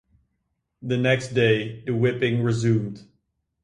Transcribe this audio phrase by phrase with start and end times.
[0.81, 3.03] The next day, the whipping resumed.